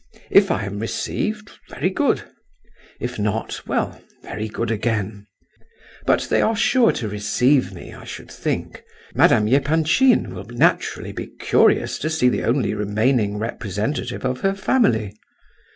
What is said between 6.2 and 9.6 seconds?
they are sure to receive me, I should think; Madame